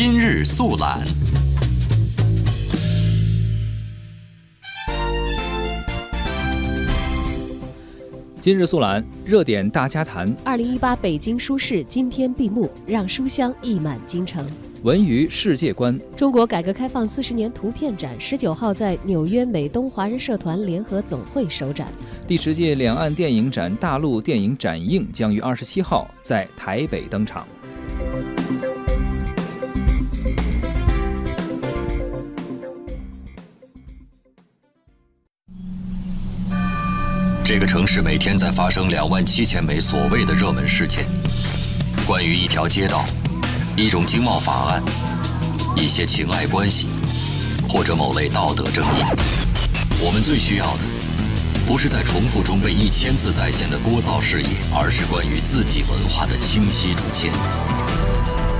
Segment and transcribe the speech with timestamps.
[0.00, 1.04] 今日速览。
[8.40, 10.32] 今日速览，热点大家谈。
[10.44, 14.46] 二零一八北京书市今天闭幕，让书香溢满京城。
[14.84, 15.98] 文娱世界观。
[16.16, 21.88] 中国改革开放四十年图片展十九号在纽约美东华人社团联合总会首展。
[22.24, 27.44] 第十届两岸电影展大陆电影展映将于二十七号在台北登场。
[37.48, 41.06] 这个城市每天在发生两万七千枚所谓的热门事件，
[42.06, 43.06] 关于一条街道、
[43.74, 44.82] 一种经贸法案、
[45.74, 46.88] 一些情爱关系，
[47.66, 49.02] 或者某类道德争议。
[49.98, 50.80] 我们最需要的，
[51.66, 57.32] 不是在重复中被一千次再现的聒噪视野，而是关于自己文化的清晰主见。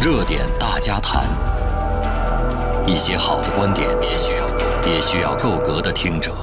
[0.01, 1.29] 热点大家谈，
[2.87, 6.35] 一些好的观点也需要，也需要够格的听者。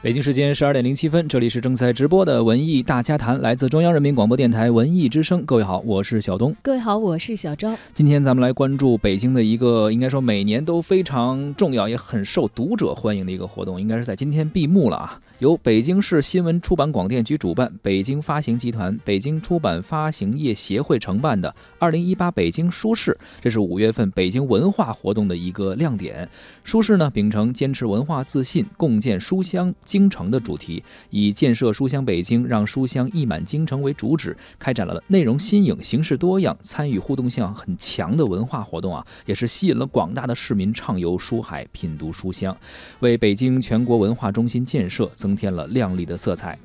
[0.00, 5.42] 北京时间十二点零七分，这里是正在直播的文艺大家谈，来自中央人民广播电台文艺之声。
[5.44, 6.54] 各位好，我是小东。
[6.62, 7.76] 各位好，我是小昭。
[7.92, 15.20] 今天咱们来关注北京的一个，应该说每年都非常重要，也很受读者欢迎的一个活动，应该是在今天闭幕了啊。
[15.40, 26.28] 由北京市新闻出版广电局主办，北京发行集团、北京出版发行业协会承办的二零一八北京书市，这是五月份北京文化活动的一个亮点。
[26.62, 42.54] 书市呢，秉承坚持文化自信、共建书香京城的主题，以建设书香北京、让书香溢满京城为主旨，开展了内容新颖、形式多样、参与互动性很强的文化活动啊，也是吸引了广大的市民畅游书海、品读书香，
[43.00, 46.58] 为北京全国文化中心建设增添了亮丽的色彩。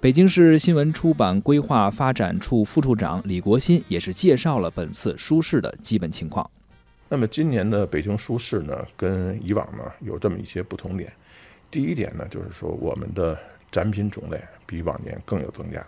[0.00, 6.50] 北京市新闻出版规划发展处副处长李国新也是介绍了本次书市的基本情况。
[7.06, 11.12] 那么今年的北京书市呢，跟以往呢有这么一些不同点。
[11.70, 13.38] 第一点呢，就是说我们的
[13.70, 15.84] 展品种类比往年更有增加。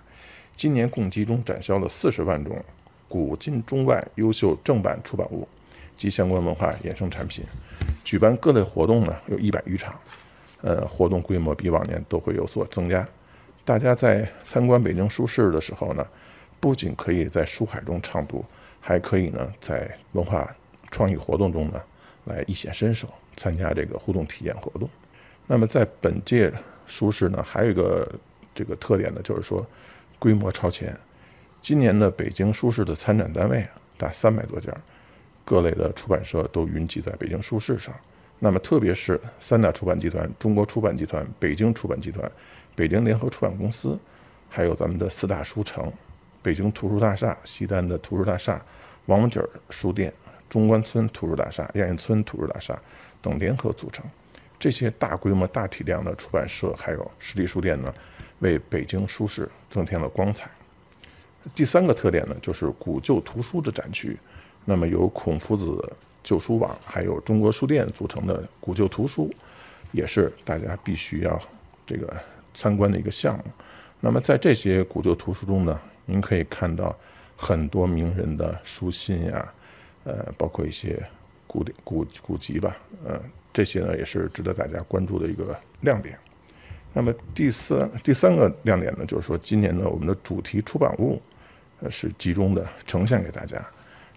[0.54, 2.62] 今年共集中展销了四十万种
[3.08, 5.48] 古今中外优秀正版出版物
[5.96, 7.44] 及相关文化衍生产品，
[8.04, 9.98] 举办各类活动呢有一百余场。
[10.60, 13.04] 呃，活动规模比往年都会有所增加。
[13.64, 16.06] 大家在参观北京书市的时候呢，
[16.60, 18.44] 不仅可以在书海中畅读，
[18.80, 20.54] 还可以呢在文化
[20.92, 21.82] 创意活动中呢
[22.26, 24.88] 来一显身手，参加这个互动体验活动。
[25.52, 26.50] 那么在本届
[26.86, 28.10] 书市呢，还有一个
[28.54, 29.66] 这个特点呢，就是说
[30.18, 30.98] 规模超前。
[31.60, 33.68] 今年的北京书市的参展单位啊
[33.98, 34.74] 达三百多家，
[35.44, 37.94] 各类的出版社都云集在北京书市上。
[38.38, 42.32] 那么，特别是三大出版集团：中国出版集团、北京出版集团、
[42.74, 43.98] 北京联合出版公司，
[44.48, 45.92] 还有咱们的四大书城——
[46.40, 48.58] 北京图书大厦、西单的图书大厦、
[49.04, 50.10] 王府井书店、
[50.48, 52.80] 中关村图书大厦、亚运村图书大厦
[53.20, 54.02] 等联合组成。
[54.62, 57.92] 这些大规模、大体量的出版社还有实体书店呢，
[58.38, 60.48] 为北京书市增添了光彩。
[61.52, 64.16] 第三个特点呢，就是古旧图书的展区。
[64.64, 65.92] 那么，由孔夫子。
[66.22, 69.28] 旧书网还有中国书店组成的古旧图书，
[69.90, 71.36] 也是大家必须要
[71.84, 72.16] 这个
[72.54, 73.44] 参观的一个项目。
[73.98, 76.96] 那么在这些古旧图书中呢，您可以看到
[77.36, 79.52] 很多名人的书信呀，
[80.04, 81.04] 呃，包括一些
[81.52, 82.74] 古典古古籍吧，
[83.04, 83.20] 呃，
[83.52, 86.18] 这些呢也是值得大家关注的一个亮点。
[86.94, 91.20] 那么第四第三个亮点呢，就是说今年呢我们的主题出版物
[91.80, 93.62] 呃是集中的呈现给大家。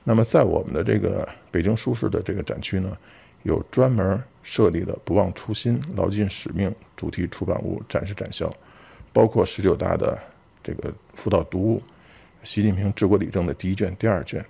[0.07, 2.95] 那么，在我们的这个北京书市的这个展区呢，
[3.41, 8.49] 有专门设立的“不忘初心、牢记使命”主题出版物展示展销，
[9.11, 10.15] 包括十九大的
[10.63, 11.81] 这个辅导读物、
[12.43, 14.45] 习近平治国理政的第一卷、第二卷，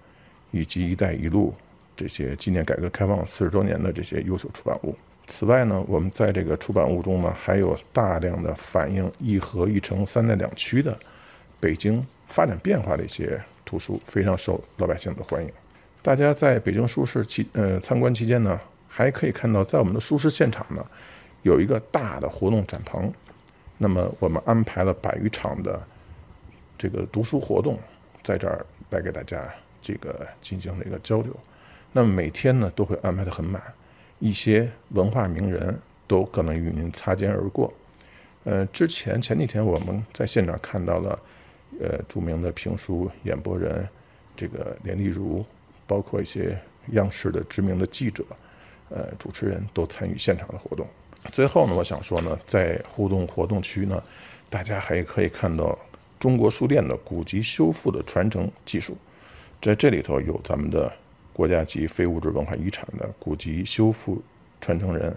[0.51, 1.53] 以及“一带一路”
[1.95, 4.95] 这些纪念改革开放四十周年的这些优秀出版物。
[5.27, 10.97] 此外呢，我们在这个出版物中呢，还有大量的反映一河一城三代两区的
[11.59, 13.41] 北京发展变化的一些。
[13.67, 15.51] 图书非常受老百姓的欢迎。
[16.03, 20.85] 大家在北京书市期呃参观期间呢，还可以看到在我们的书市现场呢，
[21.41, 23.11] 有一个大的活动展棚。
[23.79, 25.81] 那么我们安排了百余场的
[26.77, 27.79] 这个读书活动，
[28.21, 29.51] 在这儿来给大家
[29.81, 31.35] 这个进行这个交流。
[31.95, 33.63] 那么每天呢都会安排的很满，
[34.19, 37.73] 一些文化名人都可能与您擦肩而过。
[38.43, 41.17] 呃，之前前几天我们在现场看到了。
[41.77, 43.85] 呃，著名的评书演播人，
[44.33, 45.45] 这个连丽如，
[45.85, 46.57] 包括一些
[46.91, 48.23] 央视的知名的记者，
[48.87, 50.87] 呃，主持人都参与现场的活动。
[51.33, 54.01] 最后呢，我想说呢，在互动活动区呢，
[54.49, 55.77] 大家还可以看到
[56.17, 58.95] 中国书店的古籍修复的传承技术，
[59.61, 60.89] 在这里头有咱们的
[61.35, 64.23] 国家级非物质文化遗产的古籍修复
[64.61, 65.13] 传承人，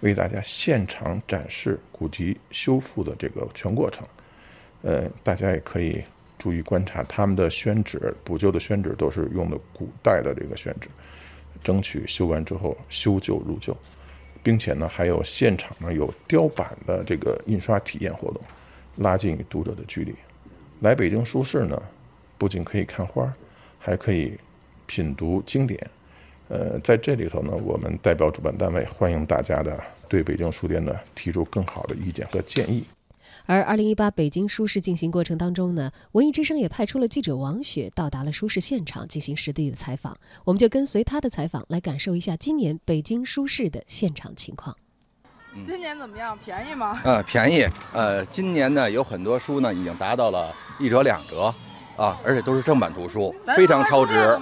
[0.00, 4.06] 为大家现场展示古籍修复的这个全过程。
[4.82, 6.04] 呃，大家也可以
[6.38, 10.90] 注意观察他们的宣纸，补救的宣纸都是用的古代的这个宣纸，
[11.64, 13.74] 争取修完之后修旧如旧。
[14.44, 18.42] 并且呢，还有现场呢有雕版的这个印刷体验活动，
[18.96, 20.12] 拉近与读者的距离。
[20.80, 21.80] 来北京书市呢，
[22.36, 23.32] 不仅可以看花，
[23.78, 24.36] 还可以
[24.86, 25.90] 品读经典。
[26.48, 32.84] 呃，在这里头呢，我们代表主办单位欢迎大家的对北京书店呢提出更好的意见和建议。
[33.46, 40.16] 而二零一八北京书市进行过程当中呢，文艺之声也派出了记者王雪到达了书市现场进行实地的采访。
[40.44, 44.76] 我们就跟随他的采访来感受一下今年北京书市的现场情况。
[45.66, 46.38] 今年怎么样？
[46.44, 47.00] 便宜吗？
[47.04, 47.66] 呃，便宜。
[47.92, 51.54] 呃，今年呢有很多书呢已经达到了一折两折，
[52.02, 54.36] 啊，而且都是正版图书，非常超值。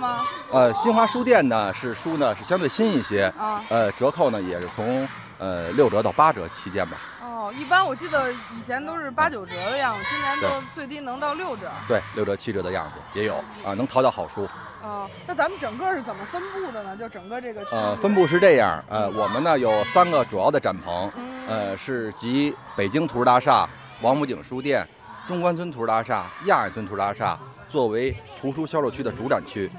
[0.50, 6.96] 呃，新华书店呢是书呢是相对新一些，啊，呃，折扣呢也是从呃六折到八折期间吧。
[7.22, 11.70] 哦，一般我记得以前都是八九折的样子，今年都最低能到六折。
[11.86, 14.48] 对，六折七折的样子也有啊，能淘到好书。
[14.82, 16.96] 哦，那咱们整个是怎么分布的呢？
[16.96, 21.12] 就整个这个呃，分布是这样，呃，我们呢有三个主要的展棚，
[21.46, 23.68] 呃，是集北京图书大厦、
[24.00, 24.88] 王府井书店、
[25.30, 27.38] 中关村图书大厦、亚运村图书大厦
[27.68, 29.70] 作为图书销售区的主展区，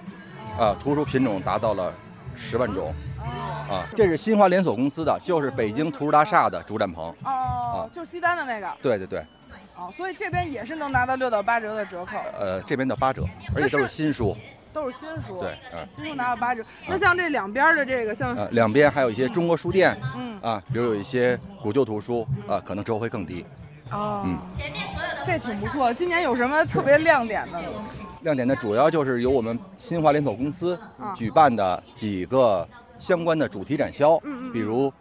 [0.57, 1.93] 啊，图书品种达到了
[2.37, 2.95] 十万种。
[3.69, 7.13] 啊，这是新华连锁公司的，就是北京图书大厦的主展棚。
[7.25, 8.77] 哦，就是西单的那个。
[8.81, 9.19] 对对对。
[9.75, 12.17] 哦，所以这边也是能拿到六到八折的折扣。
[12.39, 14.33] 呃，这边的八折，而且都是新书。
[14.71, 15.41] 都是新书。
[15.41, 15.57] 对，
[15.93, 16.63] 新书拿到八折。
[16.87, 23.45] 那像这两边的这个，像两边还有一些中国书店，嗯啊，比如有一些古旧图书啊，可能折扣会更低。
[23.91, 24.39] 哦，嗯，
[25.25, 25.93] 这挺不错。
[25.93, 27.61] 今年有什么特别亮点的？
[28.21, 30.79] 亮点呢，主要就是由我们新华连锁公司
[31.15, 32.67] 举办的几个。
[32.99, 34.19] 相关的主题展销，
[34.53, 34.93] 比如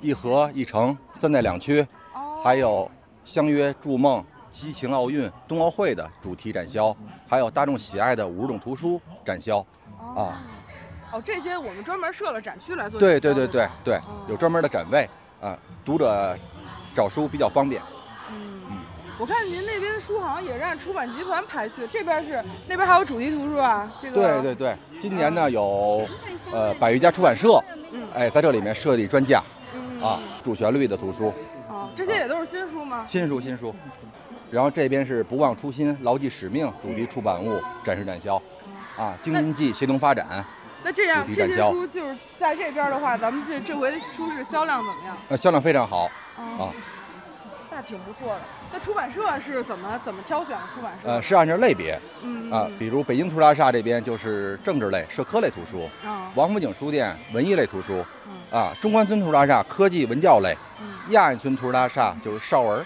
[0.00, 1.84] 一河一城三代两区，
[2.40, 2.88] 还有
[3.24, 6.96] 相约筑梦、激情奥运、冬奥会的主题展销，
[7.26, 9.58] 还有大众喜爱的五十种图书展销，
[10.14, 10.40] 啊，
[11.10, 13.00] 哦，这些我们专门设了展区来做。
[13.00, 15.10] 对对对对对，有专门的展位
[15.40, 16.38] 啊，读者
[16.94, 17.82] 找书比较方便。
[19.18, 23.90] 我看您那边书好像也是按出版集团排序，这边是那边还有主题图书啊。
[24.00, 26.06] 这个对对对，今年呢有
[26.52, 27.60] 呃百余家出版社，
[28.14, 29.42] 哎，在这里面设立专架，
[30.00, 31.34] 啊，主旋律的图书。
[31.68, 33.04] 啊，这些也都是新书吗？
[33.08, 33.74] 新书新书。
[34.52, 38.40] 然后这边是不忘初心、牢记使命主题出版物展示展销，
[38.96, 40.44] 啊，京津冀协同发展。
[40.84, 45.16] 那这样这些书就是在这边的话，咱们这这回的书是销量怎么样？
[45.28, 46.04] 呃，销量非常好，
[46.36, 46.70] 啊。
[47.70, 48.40] 那挺不错的。
[48.72, 50.62] 那出版社是怎么怎么挑选的？
[50.74, 58.04] 出版社呃是按照类别，嗯啊，比如北京图书大厦这边就是政治类、社科类图书，啊，王府井书店文艺类图书，
[58.50, 60.56] 啊，中关村图书大厦科技文教类，
[61.10, 62.84] 亚运村图书大厦就是少儿。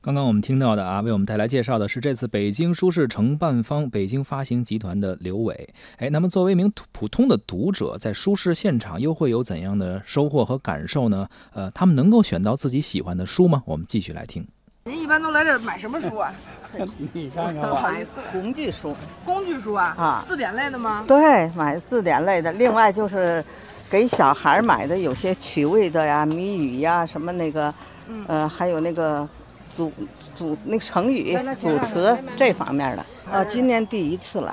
[0.00, 5.68] 刚刚我们听到的啊，为我们带来介绍的是这次北京书市承办方北京发行集团的刘伟。
[5.96, 11.28] 哎，那么作为一名普通的读者，在书市现场又会有怎样的收获和感受呢？
[11.52, 13.60] 呃，他们能够选到自己喜欢的书吗？
[13.66, 14.46] 我们继续来听。
[14.84, 16.32] 您一般都来这买什么书啊？
[17.12, 18.94] 你看看，买工具书。
[19.24, 19.94] 工具书啊？
[19.98, 21.04] 啊，字典类的吗？
[21.08, 22.52] 对，买字典类的。
[22.52, 23.44] 另外就是
[23.90, 27.74] 给小孩买的，有些趣味的呀、谜语呀什么那个，
[28.28, 29.28] 呃，还有那个。
[29.74, 29.92] 组
[30.34, 34.52] 组那个成语组词这方面的啊，今年第一次来，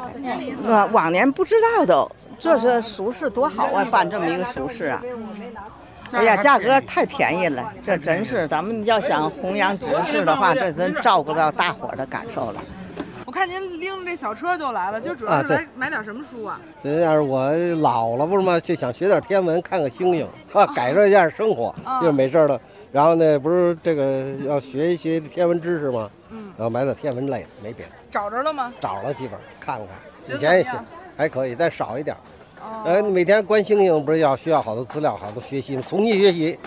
[0.69, 5.01] 啊，往年不知道都，这是熟市多好啊，办这么一个熟市啊，
[6.11, 12.61] 哎呀，价格太便宜了，这真是咱们要想弘扬知识的话，这真照顾到大伙的感受了。
[13.25, 16.59] 我看您拎着这小车就来了，就主要是来买点什么书啊？
[16.83, 18.59] 这要是我老了不是吗？
[18.59, 22.59] 就想学点天文，看看星星啊，改善一下生活，就是没事了。
[22.95, 26.09] 然后呢，不是这个要学一学天文知识吗？
[26.29, 27.91] 嗯，然后买点天文类的，没别的。
[28.09, 28.73] 找着了吗？
[28.79, 29.87] 找了几本，看看。
[30.33, 30.81] 以前也行，
[31.17, 32.15] 还可以，但少一点。
[32.61, 32.83] 哦。
[32.85, 35.81] 呃，每天观星星，不是要需要好多资料，好多学习吗？
[35.85, 36.57] 重新学习，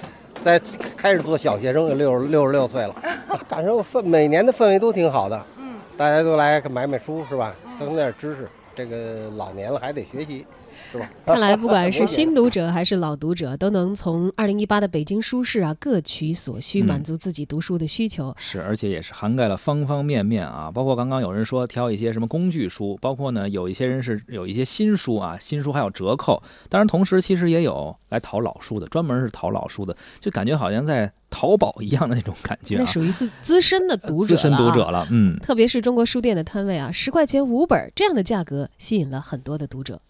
[0.45, 0.61] 再
[0.99, 2.95] 开始做小学生，六六十六岁了，
[3.49, 5.47] 感受氛每年的氛围都挺好的。
[5.57, 5.77] 嗯。
[5.97, 7.55] 大家都来买买书是吧？
[7.79, 8.47] 增点知识。
[8.77, 10.45] 这个老年了还得学习。
[10.93, 11.11] 是吧？
[11.27, 18.35] 看来不管是新读者还是老读者，都能从二零一八的北京书市啊各取所需，满足自己读书的需求。
[18.39, 26.43] 是，而且也是涵盖了方方面面啊，包括刚刚有人说挑一些什么工具书，包括呢有一些人是有一些新书啊，新书还有折扣。
[26.69, 32.79] 当然，同时其实也有来淘老书的，专门是淘老书的，就感觉好像在淘宝一样的那种感觉、啊。
[32.81, 35.39] 那属于是资深的读者，资深读者了，嗯。
[35.41, 40.01] 特别是中国书店的摊位啊，十块钱五本这样的价格吸引了很多的读者。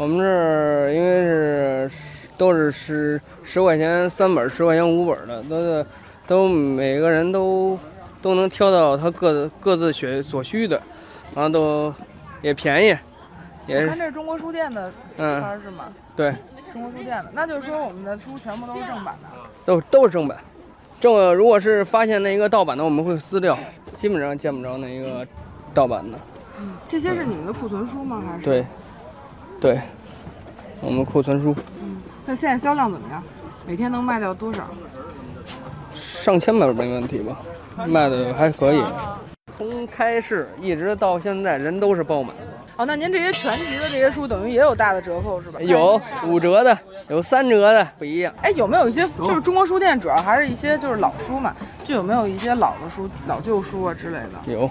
[0.00, 1.90] 我们这儿因为是
[2.38, 5.86] 都是十十块钱三本，十块钱五本的，都是
[6.26, 7.78] 都每个人都
[8.22, 10.80] 都能挑到他各各自学所需的，
[11.34, 11.92] 然后都
[12.40, 12.96] 也便宜。
[13.66, 15.92] 也我看这是中国书店的嗯摊儿是吗？
[16.16, 16.34] 对，
[16.72, 19.28] 中国书店的，那就是说我们的书全部都是正版的。
[19.66, 20.38] 都都是正版。
[20.98, 23.54] 正如果是发现那一个盗版的，我们会撕掉，
[23.96, 25.26] 基本上见不着那一个
[25.74, 26.18] 盗版的。
[26.58, 28.22] 嗯这些是你们的库存书吗？
[28.26, 28.46] 还是？
[28.46, 28.66] 对，
[29.60, 29.80] 对，
[30.80, 33.22] 我们库存书嗯那现在销量怎么样？
[33.66, 34.62] 每天能卖掉多少？
[35.94, 37.36] 上千本没问题吧，
[37.86, 38.82] 卖的还可以。
[39.58, 42.34] 从开市一直到现在，人都是爆满。
[42.76, 45.60] 哦，那您这些全集的这些书，等于也有大的折扣是吧？
[45.60, 48.32] 有五折的，有三折的，不一样。
[48.40, 51.54] 哎，有没有一些就是中国书店主要还是一些就是老书嘛？
[51.84, 54.52] 就有没有一些老的书、老旧书啊之类的？
[54.52, 54.70] 有，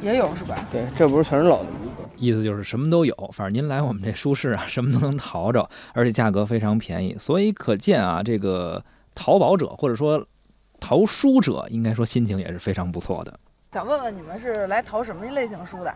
[0.00, 0.56] 也有是吧？
[0.70, 1.70] 对，这不是全是老的吗？
[2.18, 8.84] 意思就是什么都有，反正您来我们这书市啊， 什么都能淘着，而且价格非常便宜，所以可见啊，这个
[9.14, 10.26] 淘宝者或者说
[10.80, 13.38] 淘书者，应该说心情也是非常不错的。
[13.72, 15.94] 想问问你们是来淘什么类型书的？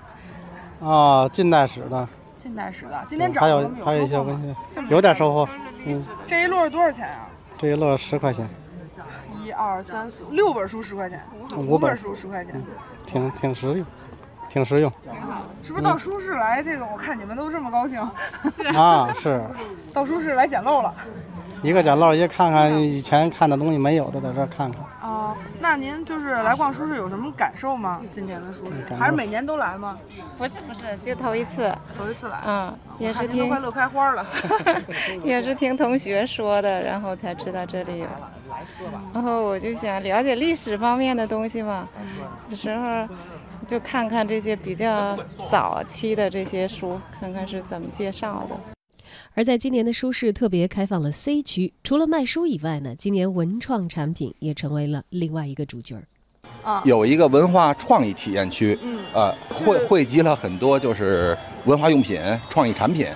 [0.80, 3.04] 啊，近代史的，近代史的。
[3.08, 4.40] 今天找还有我们还有一些收获吗
[4.74, 5.48] 文学，有点收获。
[5.84, 7.28] 嗯，这一摞是多少钱啊？
[7.58, 8.48] 这一摞十块钱，
[9.42, 11.24] 一二三四六本书十块钱，
[11.56, 12.60] 五本本书十块钱，
[13.06, 13.86] 挺挺实用，
[14.52, 14.92] 挺实用。
[15.62, 16.84] 是不是到书市来这个？
[16.84, 17.98] 我看你们都这么高兴，
[18.50, 19.40] 是啊，是
[19.92, 20.92] 到书市来捡漏了
[21.62, 24.82] 一个捡漏，一个看看以前看的东西没有的，在这儿看看。
[25.00, 25.34] 哦。
[25.60, 28.02] 那您就是来逛书市有什么感受吗？
[28.10, 29.96] 今年的书市还是每年都来吗？
[30.36, 34.26] 不是不是，就头一次，头一次来，嗯，也是听快乐开花了。
[35.22, 38.06] 也是听同学说的，然后才知道这里有。
[39.14, 41.88] 然后我就想了解历史方面的东西嘛，
[42.50, 43.08] 有时候
[43.66, 48.56] 就看看这些比较早期的这些书，看看是怎么介绍的。
[49.34, 56.02] 而在今年的书市特别开放了 C 区，除了卖书以外呢，今年文创产品也成为了另外一个主角儿。
[56.62, 63.08] 啊，有一个文化创意体验区，嗯呃，汇汇集了很多就是文化用品、创意产品。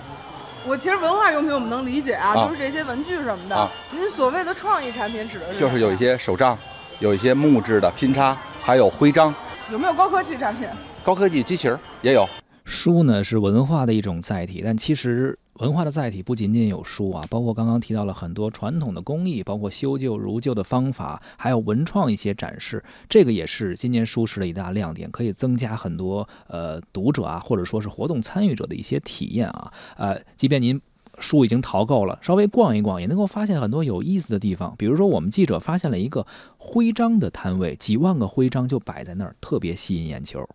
[0.67, 3.55] 我其实文化用品我们能理解啊，啊就是这些文具什么的。
[3.55, 6.59] 啊您所谓的创意产品指的是就是有一些手账，
[6.99, 9.33] 有一些木质的拼插，还有徽章、
[9.73, 10.69] 有没有高科技产品？
[11.05, 12.25] 高科技机器人也有。
[12.65, 29.73] 书呢是文化的一种载体，但其实文化的载体不仅仅有书啊，包括刚刚提到了很多传统的工艺，包括修旧如旧的方法，还有文创一些展示，这个也是今年书市的一大亮点，可以增加很多呃读者啊，或者说是活动参与者的一些体验啊。
[29.97, 30.81] 呃，即便您。
[31.19, 34.75] 书已经淘够了，稍微逛一逛也能够发现很多有意思的地方。
[34.77, 36.27] 比如说，我们记者发现了一个
[36.59, 40.47] 徽章的摊位，几万个徽章就摆在那儿，特别吸引眼球。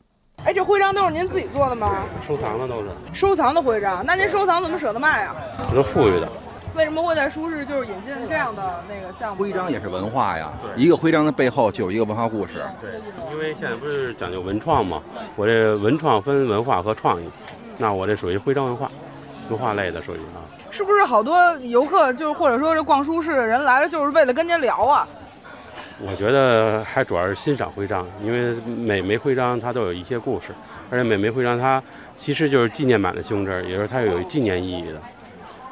[0.44, 2.04] 哎，这徽章都是您自己做的吗？
[2.28, 5.36] 收藏的都是，收藏的徽章，那您收藏怎么舍得卖啊？
[5.70, 6.28] 这都富裕的。
[6.74, 9.44] 为什么会在书市就是引进这样的那个项目？
[9.44, 12.64] 徽章也是文化呀，一个徽章的背后就有一个文化故事。
[12.80, 12.92] 对，
[13.32, 15.02] 因为现在不是讲究文创嘛，
[15.36, 17.26] 我这文创分文化和创意，
[17.78, 18.90] 那我这属于徽章文化，
[19.50, 20.48] 文化类的属于啊。
[20.72, 25.08] 是不是好多游客就是或者说这逛书市的人来了就是为了跟您聊啊？
[26.00, 30.48] 我觉得还主要是欣赏徽章，因为每枚徽章它都有一些故事，
[30.90, 31.84] 而且每枚徽章它
[32.18, 35.00] 其实就是纪念版的胸针，也就是它有纪念意义的，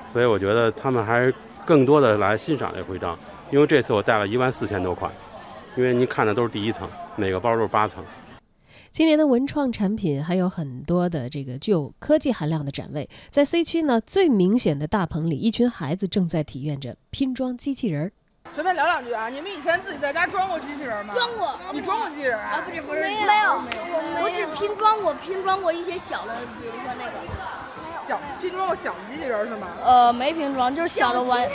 [0.05, 1.33] 所以我觉得他们还
[1.65, 3.17] 更多的来欣赏这徽章。
[3.49, 5.11] 因为这次我带了一万四千多款，
[5.75, 8.03] 因为您看的都是第一层，每个包都是八层。
[8.91, 18.11] 今年的文创产品还有很多的这个具有科技含量的展位，在 C 区呢，最明显的大棚里，一群孩子正在体验着拼装机器人儿。
[18.51, 21.13] 随便聊两句啊，你们以前自己在家装过机器人吗？
[21.13, 21.59] 装过。
[21.71, 22.57] 你装过机器人啊？
[22.57, 29.67] 啊，不是不是，没有，我我只拼装过，拼装过一些小的，比如说那个小拼装过小的机器人是吗？
[29.85, 31.47] 呃，没拼装，就是小的玩。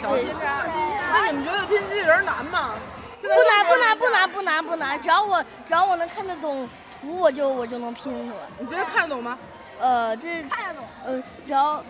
[0.00, 0.66] 小拼插。
[1.12, 2.74] 那你们觉得拼机器人难吗？
[3.22, 6.68] 不难不难不难不难不难，只要我只要我能看得懂
[7.00, 8.42] 图，我就我就能拼出来。
[8.58, 9.38] 你觉得看得懂吗？
[9.80, 10.84] 呃，这看得懂。
[11.06, 11.82] 呃，只要，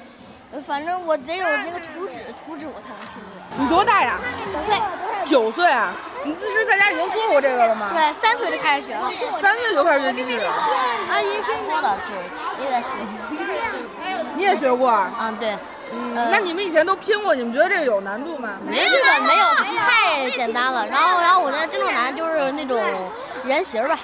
[0.53, 3.59] 呃，反正我得有那个图纸，图纸我才能拼出来。
[3.59, 4.19] 你多大呀？
[4.53, 4.81] 九岁。
[5.27, 5.93] 九岁啊？
[6.25, 7.91] 你自是在家已经做过这个了吗？
[7.93, 9.11] 对，三岁就开始学了。
[9.41, 10.51] 三岁就开始学机器人。
[11.11, 12.89] 阿姨跟多了就也在学。
[14.37, 15.13] 你也学过啊？
[15.19, 15.57] 啊，对。
[15.93, 18.51] 嗯，那你们以前都拼过，你们觉得这个有难度吗？
[18.67, 20.87] 没这个没有，太简单了。
[20.87, 22.81] 然后，然后我觉得真正难就是那种
[23.45, 23.99] 人形吧。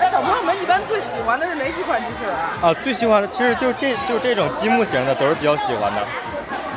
[0.00, 2.58] 那小朋友们一般最喜欢的是哪几款机器人啊？
[2.62, 6.02] 啊，最喜欢的其实就是这就是这种积木型的，都是比较喜欢的。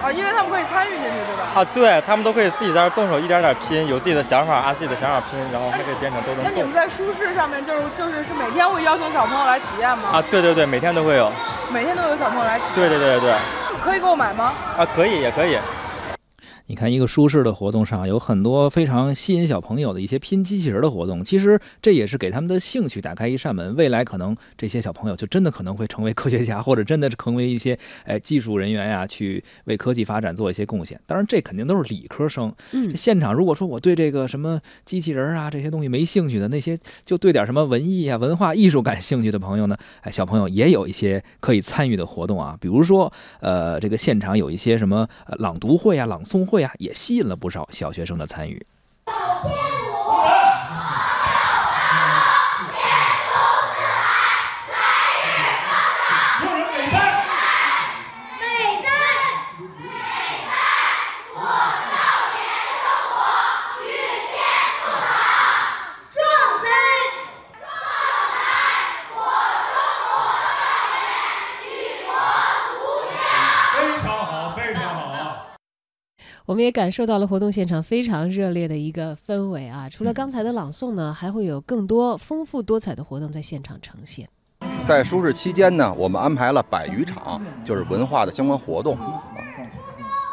[0.03, 1.62] 啊，因为他们可以参与进去，对吧？
[1.62, 6.43] 啊，对他们都可以自己在这动手一点点拼，有自己的想法，按自己的想法拼，然后还可以变成多种。
[6.43, 10.10] 那你们在书适上面就是就是是每天会邀请小朋友来体验吗？
[10.13, 11.31] 啊，对对对，每天都会有。
[11.70, 12.75] 每天都有小朋友来体验。
[12.75, 13.34] 对对对对对。
[13.81, 14.53] 可以购买吗？
[14.77, 15.58] 啊，可以，也可以。
[16.71, 23.75] 你看，一个舒适的活动上有很多非常吸引小朋友的一些拼机器人的活动，其实这也是给他们的兴趣打开一扇门。
[23.75, 30.97] 未来可能这些小朋友就真的可能会成为科学家，或者真的成为一些哎技术人员呀，去为科技发展做一些贡献。
[31.05, 32.49] 当然，这肯定都是理科生。
[32.71, 43.11] 嗯，现场如果说我对这个什么机器人啊这些东西没兴趣的，那些就对点什么文艺啊、文化艺术感兴趣的朋友呢，哎，小朋友也有一些可以参与的活动啊，比如说
[43.41, 45.05] 呃，这个现场有一些什么
[45.39, 47.35] 朗读会啊、朗诵会啊，也吸引了。
[47.35, 48.65] 不少小学生的参与。
[76.51, 79.88] 我们也感受到了活动现场非常热烈的一个氛围啊！
[79.88, 84.27] 除了刚才的朗诵呢，还会有更多丰富多彩的活动在现场呈现。
[84.86, 88.98] 在舒适期间呢，我们安排了百余场，就是文化的相关活动。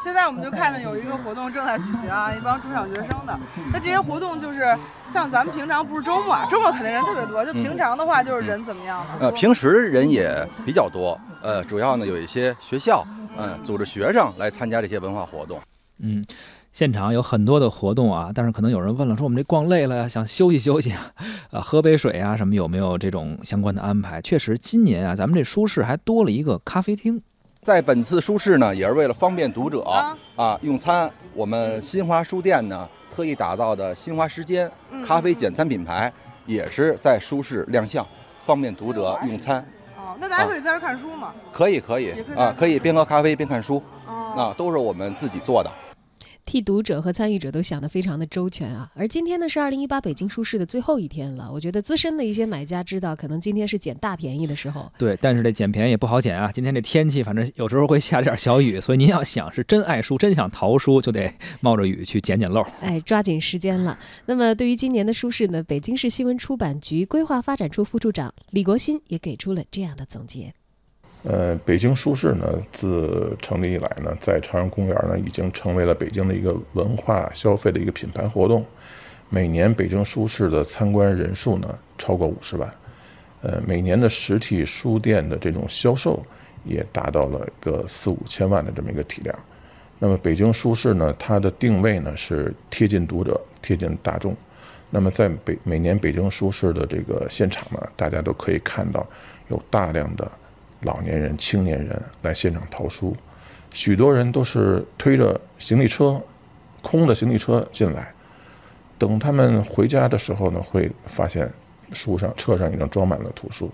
[0.03, 3.39] 现在我们就看到有一个活动正在举行啊，一帮中小学生的。
[3.73, 4.77] 那这些活动就是
[5.15, 7.45] 像咱们平常不是周末啊，周末肯定人特别多。
[7.45, 9.11] 就平常的话，就是人怎么样呢？
[9.21, 11.17] 呃，平时人也比较多。
[11.45, 13.07] 呃，主要呢有一些学校，
[13.37, 15.61] 嗯，组织学生来参加这些文化活动。
[16.01, 16.23] 嗯，
[16.73, 21.13] 现场有很多的活动啊，但是可能有人问了，说我们这逛累了呀，想休息休息啊，
[21.51, 24.21] 啊，喝杯水啊，什么有没有这种相关的安排？
[24.23, 27.21] 确实，今年啊，咱们这书市还多了一个咖啡厅。
[27.61, 29.83] 在本次书市呢，也是为了方便读者
[30.37, 34.71] 啊用餐，我们新华书店呢特意打造的新华时间
[35.05, 36.11] 咖啡简餐品牌，
[36.47, 38.07] 也是在书市亮相，
[38.41, 39.59] 方便读者用餐。
[39.97, 41.35] 哦，那大家可以在这看书吗？
[41.53, 45.71] 可以，可以啊，可以边喝咖啡边看书，啊，都是我们自己做的。
[46.49, 48.91] 替读者和参与者都想得非常的周全啊！
[48.95, 54.91] 而今天呢是二零一八北京书市的最后一天了，我觉得资深的一些买家知道，可能今天是捡大便宜的时候。
[54.97, 56.51] 对，但是这捡便宜也不好捡啊！
[56.51, 61.31] 今天这天气，反正有时候会下点小雨，所以您要想是真爱书、真想淘书，就得
[61.61, 62.63] 冒着雨去捡捡漏。
[62.81, 63.99] 哎，抓紧时间了。
[64.25, 70.55] 那么对于今年的书市呢，北京市新闻出版局规划发展处副处长李国新也给出了这样的总结。
[71.25, 78.65] 呃，北京书市呢，自成立以来呢，在朝阳公园呢，已经成为了北京的一个文化消费的一个品牌活动。
[79.29, 82.73] 每年北京书市的参观人数呢，超过五十万。
[83.43, 86.25] 呃，每年的实体书店的这种销售
[86.65, 89.37] 也达到了一个四五千万的这么一个体量。
[89.99, 94.35] 那么北京书市呢，它的定位呢是贴近读者、贴近大众。
[94.89, 99.05] 那么在北每年北京书市的这个现场呢，大家都可以看到
[99.49, 100.31] 有大量的。
[100.83, 103.17] 老年人、青年人来现场淘书，
[103.73, 106.23] 许多人都是推着行李车，
[106.83, 108.13] 空的行李车进来。
[108.97, 111.51] 等他们回家的时候呢，会发现
[111.93, 113.71] 书上车上已经装满了图书。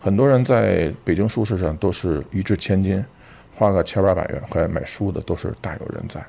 [0.00, 3.02] 很多人在北京书市上都是一掷千金，
[3.54, 6.22] 花个千八百元回来买书的都是大有人在。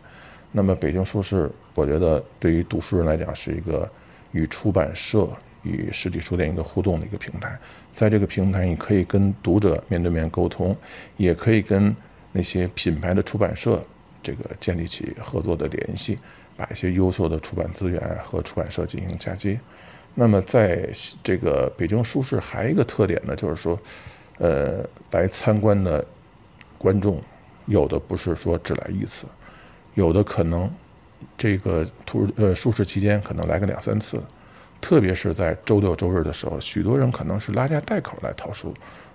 [0.51, 3.89] 那么北京书市，我觉得对于读书人来讲是一个
[4.31, 5.27] 与出版社。
[5.65, 7.57] 与实体书店一个互动的一个平台，
[7.93, 10.73] 在这个平台，你可以跟读者面对面沟通，
[11.17, 11.93] 也可以跟
[12.31, 13.83] 那些品牌的出版社
[14.21, 16.17] 这个建立起合作的联系，
[16.55, 19.59] 把一些优秀的出版资源和出版社进行嫁接。
[20.13, 20.87] 那么，在
[21.23, 23.77] 这个北京书市还有一个特点呢，就是说，
[24.37, 26.05] 呃，来参观的
[26.77, 27.21] 观众
[27.65, 29.25] 有的不是说只来一次，
[29.95, 30.69] 有的可能
[31.37, 34.21] 这个图呃书市期间可能来个两三次。
[34.81, 38.71] 特别是在周六周日的时候，许多人可能是拉家带口来淘书。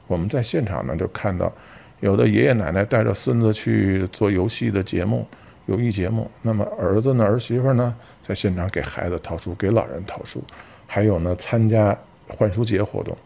[0.09, 1.53] 我们在现场呢，就看到
[2.01, 5.25] 有的爷爷奶奶带着孙子去做游戏的节目、
[5.67, 6.29] 游艺节目。
[6.43, 10.43] 那么儿子呢、儿媳妇呢，在现场给孩子淘书、给老人淘书。
[10.89, 11.97] 还有呢，参加
[12.27, 13.17] 换书节活动。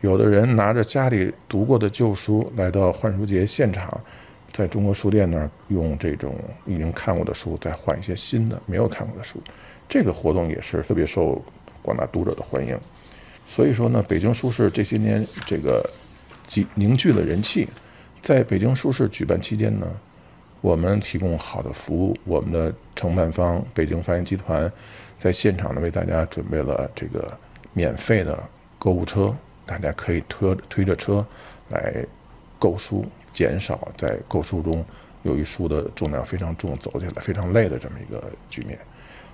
[0.00, 4.00] 有的人拿着家里读过的旧书来到换书节现场，
[4.52, 9.40] 在中国书店那儿用这种已经看过的书再换一些新的没有看过的书。
[9.88, 11.42] 这个活动也是特别受。
[11.82, 12.78] 广大读者的欢迎，
[13.44, 15.84] 所以说呢，北京书市这些年这个
[16.46, 17.68] 集凝聚了人气。
[18.22, 19.86] 在北京书市举办期间呢，
[20.60, 24.70] 我们提供好的服务，我们的承办方北京发行集团
[25.18, 27.36] 在现场呢为大家准备了这个
[27.72, 28.38] 免费的
[28.78, 29.34] 购物车，
[29.66, 31.26] 大家可以推推着车
[31.70, 32.06] 来
[32.60, 34.84] 购书，减少在购书中
[35.24, 38.78] 由于书的重量非常重，走起来非常累的这么一个局面。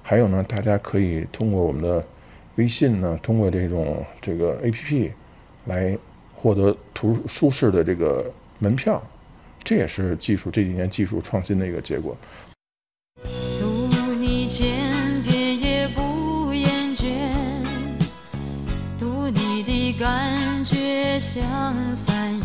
[0.03, 2.03] 还有呢，大家可以通过我们的
[2.59, 5.11] 微信呢，通过这种这个 APP
[5.65, 5.99] 来
[6.35, 8.31] 获得图书市的这个。
[8.61, 9.01] 门票，
[9.63, 12.17] 这也是技术这几年技术创新的一个结果。
[13.23, 17.07] 读你千遍也不厌倦，
[18.99, 21.41] 读你的感觉像
[21.95, 22.45] 三月，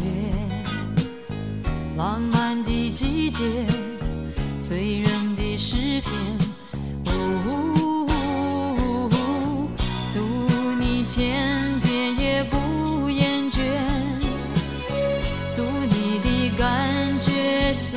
[1.97, 3.41] 浪漫的季节，
[4.62, 4.99] 醉
[11.06, 13.60] 千遍也不厌倦，
[15.56, 17.74] 读你的感觉。
[17.74, 17.94] 像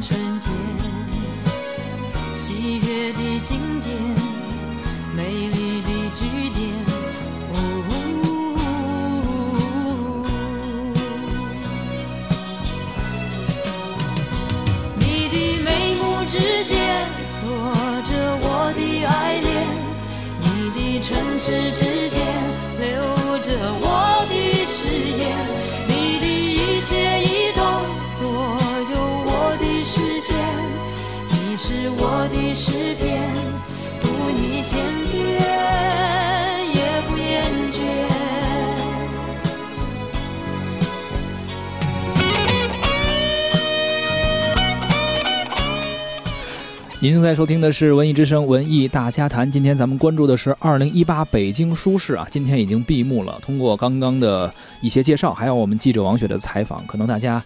[0.00, 0.50] 春天，
[2.34, 3.94] 喜悦的经典，
[5.14, 6.60] 美丽的句点。
[14.98, 17.46] 你的眉目之间锁
[18.04, 18.10] 着
[18.40, 19.50] 我的爱恋，
[20.40, 21.99] 你的唇齿之
[31.70, 33.30] 是我的诗篇，
[34.00, 34.76] 读你千
[35.12, 35.22] 遍
[36.74, 37.78] 也不厌倦。
[46.98, 53.38] 您正在收听的是《文艺之声·文艺大家谈》，今天咱们关注的是二零一八北京书市啊，今天已经闭幕了。
[53.40, 57.40] 通过刚刚的一些介绍，还有我们记者王雪的采访，可能大家。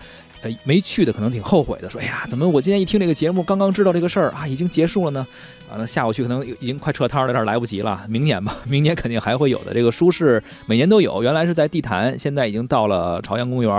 [0.63, 5.27] 没去的可能挺后悔的，说：“哎呀，怎么我今天一听这个节目，刚刚知道这个事儿啊，已经结束了呢？
[5.71, 8.05] 完了下午去可能已经快撤摊了，有点来不及了。
[8.09, 9.73] 明年吧，明年肯定还会有的。
[9.73, 13.73] 这个书市每年都有，原来是在地坛，现在已经到了朝阳公园，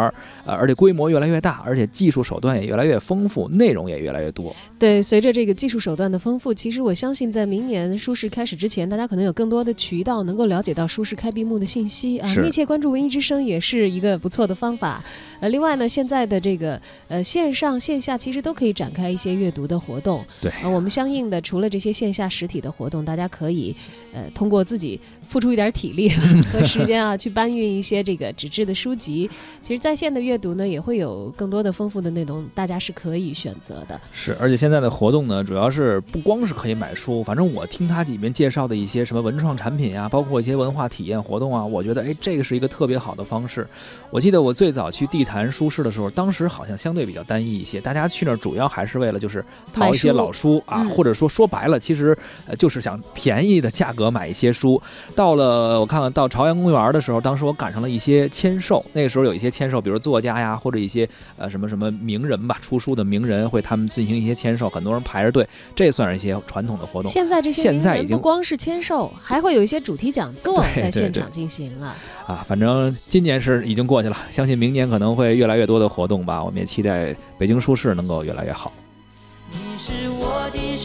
[0.45, 4.55] 呃，而且规模越来越大，而且技术手段也越来越丰富，内容也越来越多。
[4.79, 12.27] 对，随着这个技术手段的丰富，其实我相信在明年书市开始之前，大家可能有更多的渠道能够了解到书市开闭幕的信息啊。
[12.37, 15.03] 密切关注文艺之声也是一个不错的方法。
[15.39, 17.23] 呃，另外呢，现在的这个呃。
[17.35, 20.23] 线上线下其实都可以展开一些阅读的活动。
[20.41, 23.75] 对，呃，我们相应的除了这些线下实体的活动，大家可以
[24.13, 26.07] 呃通过自己付出一点体力
[26.47, 29.29] 和时间啊，去搬运一些这个纸质的书籍。
[29.61, 33.99] 其实在线的阅读呢，也会有更多的丰富的内容，大家是可以选择的。
[34.13, 43.67] 是，而且现在的活动呢，主要是不光是可以买书，反正我听他里面介绍的一些什么文创产品呀，包括一些文化体验活动啊，我觉得哎，这个是一个特别好的方式。
[44.09, 47.25] 我记得我最早去地坛书市的时候，当时好像相对比较。
[47.25, 54.81] 单一一些，大家去那儿主要还是为了就是淘一些老书啊，或者说说白了，其实呃就是想便宜的价格买一些书。
[55.15, 67.11] 到了我看看到朝阳公园的时候，当时我赶上了一些签售，那个时候有一些签售，比如作家呀，或者一些呃什么什么名人吧，出书的名人会他们进行一些签售，很多人排着队，这算是一些传统的活动。
[67.11, 72.43] 现在这些现在已经不光是签售，还会有一些主题讲座 在现场进行了啊。
[72.47, 77.15] 反正今年是已经过去了，相信明年可能会越来越多的活动吧，我们也期待。
[77.37, 78.71] 北京书市能够越来越好。
[79.51, 80.75] 你是我的